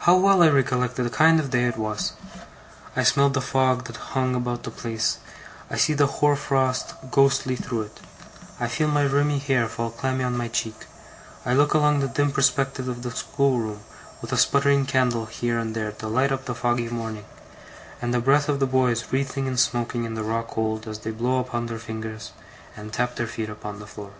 How 0.00 0.16
well 0.18 0.42
I 0.42 0.50
recollect 0.50 0.96
the 0.96 1.08
kind 1.08 1.40
of 1.40 1.48
day 1.48 1.64
it 1.64 1.78
was! 1.78 2.12
I 2.94 3.04
smell 3.04 3.30
the 3.30 3.40
fog 3.40 3.84
that 3.84 3.96
hung 4.12 4.34
about 4.34 4.64
the 4.64 4.70
place; 4.70 5.16
I 5.70 5.78
see 5.78 5.94
the 5.94 6.06
hoar 6.08 6.36
frost, 6.36 6.92
ghostly, 7.10 7.56
through 7.56 7.84
it; 7.84 8.00
I 8.60 8.68
feel 8.68 8.86
my 8.88 9.04
rimy 9.04 9.38
hair 9.38 9.66
fall 9.68 9.90
clammy 9.90 10.24
on 10.24 10.36
my 10.36 10.48
cheek; 10.48 10.74
I 11.46 11.54
look 11.54 11.72
along 11.72 12.00
the 12.00 12.08
dim 12.08 12.32
perspective 12.32 12.86
of 12.86 13.02
the 13.02 13.12
schoolroom, 13.12 13.80
with 14.20 14.30
a 14.30 14.36
sputtering 14.36 14.84
candle 14.84 15.24
here 15.24 15.58
and 15.58 15.74
there 15.74 15.92
to 15.92 16.06
light 16.06 16.32
up 16.32 16.44
the 16.44 16.54
foggy 16.54 16.90
morning, 16.90 17.24
and 18.02 18.12
the 18.12 18.20
breath 18.20 18.50
of 18.50 18.60
the 18.60 18.66
boys 18.66 19.06
wreathing 19.10 19.48
and 19.48 19.58
smoking 19.58 20.04
in 20.04 20.12
the 20.12 20.22
raw 20.22 20.42
cold 20.42 20.86
as 20.86 20.98
they 20.98 21.12
blow 21.12 21.38
upon 21.38 21.64
their 21.64 21.78
fingers, 21.78 22.32
and 22.76 22.92
tap 22.92 23.16
their 23.16 23.26
feet 23.26 23.48
upon 23.48 23.78
the 23.78 23.86
floor. 23.86 24.10